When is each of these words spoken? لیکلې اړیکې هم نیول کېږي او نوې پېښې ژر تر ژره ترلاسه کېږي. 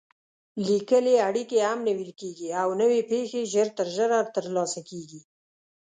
لیکلې 0.67 1.13
اړیکې 1.27 1.57
هم 1.67 1.79
نیول 1.87 2.11
کېږي 2.21 2.49
او 2.61 2.69
نوې 2.81 3.01
پېښې 3.11 3.41
ژر 3.53 3.67
تر 3.77 3.87
ژره 3.95 4.19
ترلاسه 4.35 4.81
کېږي. 4.89 5.21